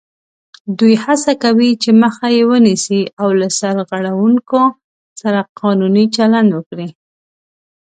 [0.77, 4.61] دوی هڅه کوي چې مخه یې ونیسي او له سرغړوونکو
[5.21, 6.87] سره قانوني چلند وکړي